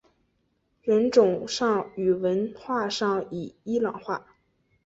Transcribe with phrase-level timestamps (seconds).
[0.81, 4.25] 人种上与文化上已伊朗化。